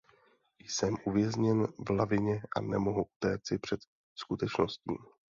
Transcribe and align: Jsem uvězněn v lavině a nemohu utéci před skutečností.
Jsem 0.59 0.95
uvězněn 1.05 1.67
v 1.87 1.89
lavině 1.89 2.41
a 2.57 2.61
nemohu 2.61 3.03
utéci 3.03 3.57
před 3.59 3.79
skutečností. 4.15 4.95